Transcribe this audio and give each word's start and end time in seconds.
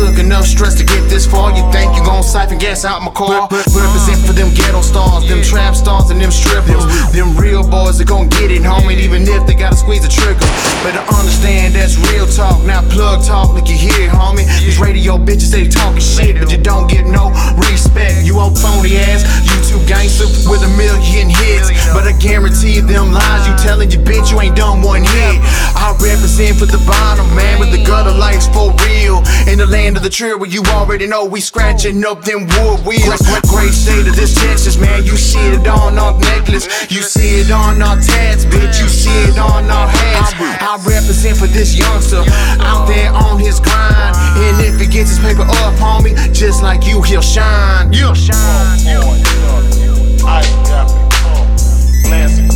took 0.00 0.18
enough 0.18 0.46
stress 0.46 0.74
to 0.80 0.84
get 0.84 1.04
this 1.12 1.26
far. 1.28 1.52
You 1.52 1.60
think 1.70 1.94
you 1.94 2.02
gon' 2.02 2.22
siphon 2.22 2.56
gas 2.56 2.84
out 2.86 3.02
my 3.02 3.12
car? 3.12 3.48
Represent 3.52 4.24
for 4.24 4.32
them 4.32 4.48
ghetto 4.56 4.80
stars, 4.80 5.28
them 5.28 5.42
trap 5.42 5.76
stars, 5.76 6.08
and 6.08 6.18
them 6.20 6.30
strippers. 6.30 6.84
Them 7.12 7.36
real 7.36 7.60
boys 7.60 7.98
that 7.98 8.08
gon' 8.08 8.28
get 8.28 8.50
it, 8.50 8.62
homie, 8.62 8.96
even 8.96 9.28
if 9.28 9.46
they 9.46 9.54
gotta 9.54 9.76
squeeze 9.76 10.00
the 10.00 10.08
trigger. 10.08 10.48
Better 10.80 11.04
understand 11.12 11.74
that's 11.76 12.00
real 12.08 12.26
talk, 12.26 12.64
not 12.64 12.88
plug 12.88 13.22
talk 13.24 13.52
like 13.52 13.68
you 13.68 13.76
hear, 13.76 14.08
homie. 14.08 14.48
These 14.64 14.80
radio 14.80 15.18
bitches, 15.18 15.52
they 15.52 15.68
talking 15.68 16.00
shit, 16.00 16.40
but 16.40 16.50
you 16.50 16.58
don't 16.58 16.88
get 16.88 17.04
no 17.04 17.28
respect. 17.68 18.24
You 18.24 18.40
old 18.40 18.56
phony 18.56 18.96
ass 18.96 19.20
YouTube 19.44 19.84
gangster 19.86 20.26
with 20.48 20.64
a 20.64 20.72
million 20.80 21.28
hits. 21.28 21.68
But 21.92 22.08
I 22.08 22.12
guarantee 22.16 22.80
them 22.80 23.12
lies 23.12 23.44
you 23.44 23.54
telling 23.60 23.90
your 23.90 24.02
bitch 24.02 24.32
you 24.32 24.40
ain't 24.40 24.56
done 24.56 24.80
one 24.80 25.04
hit. 25.04 25.36
I 25.76 25.79
represent 25.98 26.58
for 26.58 26.66
the 26.66 26.78
bottom, 26.86 27.26
man, 27.34 27.58
with 27.58 27.72
the 27.72 27.82
gutter 27.84 28.12
lights 28.12 28.46
for 28.48 28.72
real. 28.86 29.22
In 29.48 29.58
the 29.58 29.66
land 29.66 29.96
of 29.96 30.02
the 30.02 30.10
trail 30.10 30.38
where 30.38 30.48
you 30.48 30.62
already 30.70 31.06
know 31.06 31.24
we 31.24 31.40
scratching 31.40 32.04
up 32.04 32.22
them 32.24 32.46
wood 32.46 32.84
wheels. 32.86 33.20
What 33.30 33.42
great 33.48 33.72
state 33.72 34.06
of 34.06 34.14
this 34.16 34.34
Texas, 34.34 34.78
man. 34.78 35.04
You 35.04 35.16
see 35.16 35.40
it 35.54 35.66
on 35.66 35.98
our 35.98 36.18
necklace, 36.18 36.66
you 36.90 37.02
see 37.02 37.40
it 37.40 37.50
on 37.50 37.82
our 37.82 37.96
tats, 37.96 38.44
bitch. 38.44 38.80
You 38.80 38.88
see 38.88 39.16
it 39.28 39.38
on 39.38 39.70
our 39.70 39.88
hats. 39.88 40.34
I 40.60 40.76
represent 40.86 41.38
for 41.38 41.46
this 41.46 41.76
youngster 41.76 42.22
out 42.60 42.86
there 42.86 43.12
on 43.12 43.38
his 43.38 43.60
grind. 43.60 44.16
And 44.36 44.60
if 44.60 44.80
he 44.80 44.86
gets 44.86 45.10
his 45.10 45.18
paper 45.18 45.42
up, 45.42 45.74
homie, 45.80 46.14
just 46.32 46.62
like 46.62 46.86
you, 46.86 47.02
he'll 47.02 47.22
shine. 47.22 47.92
You'll 47.92 48.14
shine. 48.14 48.36
I 50.22 50.42
got 50.68 50.86
me 50.92 51.02
chrome, 51.10 51.48
glancing 52.04 52.49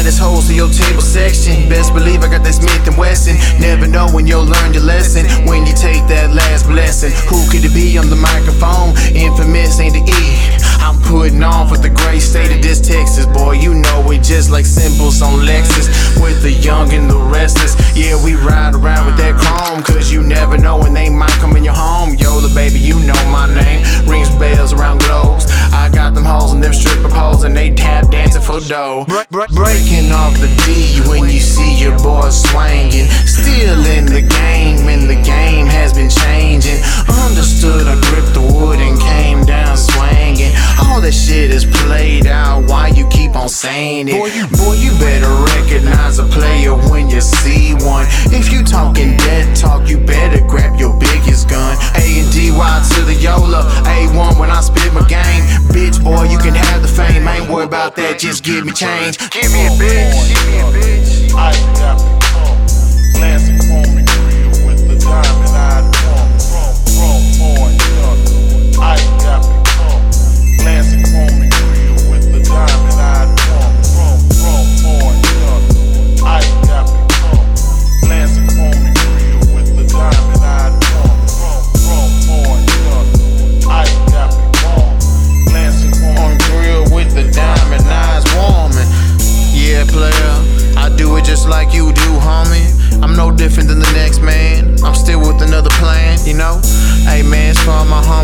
Baddest 0.00 0.18
hoes 0.18 0.48
to 0.48 0.54
your 0.54 0.72
table 0.72 1.04
section. 1.04 1.68
Best 1.68 1.92
believe 1.92 2.24
I 2.24 2.32
got 2.32 2.40
that 2.48 2.56
Smith 2.56 2.88
and 2.88 2.96
Wesson. 2.96 3.36
Never 3.60 3.86
know 3.86 4.08
when 4.08 4.26
you'll 4.26 4.48
learn 4.48 4.72
your 4.72 4.82
lesson. 4.82 5.28
When 5.44 5.68
you 5.68 5.76
take 5.76 6.08
that 6.08 6.32
last 6.32 6.64
blessing. 6.64 7.12
Who 7.28 7.36
could 7.52 7.68
it 7.68 7.74
be 7.76 8.00
on 8.00 8.08
the 8.08 8.16
microphone? 8.16 8.96
Infamous 9.12 9.76
ain't 9.76 9.92
the 9.92 10.00
E. 10.00 10.24
I'm 10.80 10.96
putting 11.04 11.44
on 11.44 11.68
for 11.68 11.76
the 11.76 11.92
great 11.92 12.24
state 12.24 12.48
of 12.48 12.64
this 12.64 12.80
Texas, 12.80 13.28
boy. 13.28 13.60
You 13.60 13.76
know 13.76 14.00
it 14.08 14.24
just 14.24 14.48
like 14.48 14.64
symbols 14.64 15.20
on 15.20 15.44
Lexus. 15.44 15.92
With 16.16 16.40
the 16.40 16.56
young 16.64 16.96
and 16.96 17.04
the 17.04 17.20
restless. 17.20 17.76
Yeah, 17.92 18.16
we 18.24 18.40
ride 18.40 18.72
around 18.72 19.04
with 19.04 19.20
that 19.20 19.36
chrome. 19.36 19.84
Cause 19.84 20.10
you 20.10 20.22
never 20.24 20.56
know 20.56 20.80
when 20.80 20.94
they 20.94 21.10
might 21.10 21.36
come 21.44 21.60
in 21.60 21.62
your 21.62 21.76
home. 21.76 22.16
Yola, 22.16 22.48
baby, 22.56 22.80
you 22.80 22.96
know 23.04 23.20
my 23.28 23.52
name. 23.52 23.69
For 28.50 28.60
dough. 28.68 29.04
Breaking 29.30 30.10
off 30.12 30.34
the 30.40 30.50
D 30.66 31.00
when 31.08 31.30
you 31.30 31.40
see 31.40 31.76
your 31.78 31.96
boy 31.98 32.30
swinging. 32.30 33.06
Still 33.26 33.84
in 33.86 34.06
the 34.06 34.22
game, 34.22 34.88
and 34.88 35.08
the 35.08 35.20
game 35.22 35.66
has 35.66 35.92
been 35.92 36.10
changing. 36.10 36.80
Understood, 37.26 37.86
I 37.86 37.94
gripped 38.10 38.34
the 38.34 38.42
wood 38.42 38.80
and 38.80 38.98
came 39.00 39.44
down 39.44 39.76
swinging. 39.76 40.52
All 40.82 41.00
that 41.00 41.12
shit 41.12 41.50
is 41.50 41.64
played 41.64 42.26
out. 42.26 42.68
Why 42.68 42.88
you 42.88 43.06
keep 43.08 43.36
on 43.36 43.48
saying 43.48 44.08
it? 44.08 44.18
Boy, 44.58 44.74
you 44.74 44.90
better 44.98 45.30
recognize 45.54 46.18
a 46.18 46.24
player 46.24 46.74
when 46.90 47.08
you 47.08 47.20
see 47.20 47.49
about 57.60 57.96
that, 57.96 58.18
just 58.18 58.44
give 58.44 58.64
me 58.64 58.72
change. 58.72 59.18
Give 59.30 59.52
me 59.52 59.66
a 59.66 59.70
bitch. 59.70 60.28
Give 60.28 60.46
me 60.48 60.60
a 60.60 60.64
bitch. 60.72 61.34
I 61.34 62.19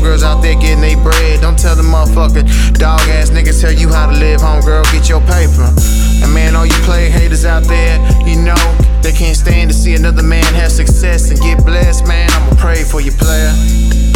homegirls 0.00 0.22
out 0.22 0.42
there 0.42 0.54
getting 0.54 0.80
they 0.80 0.94
bread. 0.94 1.40
Don't 1.40 1.58
tell 1.58 1.76
the 1.76 1.82
motherfucker 1.82 2.44
dog 2.78 3.00
ass 3.08 3.30
niggas 3.30 3.60
tell 3.60 3.72
you 3.72 3.88
how 3.88 4.10
to 4.10 4.16
live, 4.16 4.40
homegirl. 4.40 4.84
Get 4.92 5.08
your 5.08 5.20
paper. 5.20 5.68
And 6.22 6.32
man, 6.32 6.56
all 6.56 6.66
you 6.66 6.78
play 6.84 7.10
haters 7.10 7.44
out 7.44 7.64
there, 7.64 7.98
you 8.26 8.40
know 8.40 8.60
they 9.02 9.12
can't 9.12 9.36
stand 9.36 9.70
to 9.70 9.76
see 9.76 9.94
another 9.94 10.22
man 10.22 10.44
have 10.54 10.72
success 10.72 11.30
and 11.30 11.40
get 11.40 11.64
blessed, 11.64 12.06
man. 12.06 12.30
I'ma 12.32 12.54
pray 12.56 12.84
for 12.84 13.00
you, 13.00 13.12
player. 13.12 13.52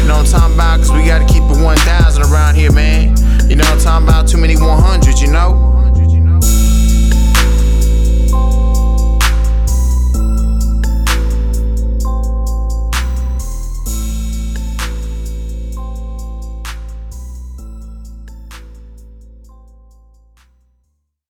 You 0.00 0.08
know 0.08 0.18
what 0.18 0.32
I'm 0.32 0.40
talking 0.40 0.54
about? 0.54 0.78
Cause 0.80 0.92
we 0.92 1.04
gotta 1.06 1.26
keep 1.26 1.42
it 1.42 1.62
1,000 1.62 2.22
around 2.24 2.54
here, 2.54 2.72
man. 2.72 3.16
You 3.48 3.56
know 3.56 3.64
what 3.64 3.72
I'm 3.72 3.80
talking 3.80 4.08
about? 4.08 4.28
Too 4.28 4.38
many 4.38 4.54
100s, 4.54 5.20
you 5.20 5.32
know? 5.32 5.76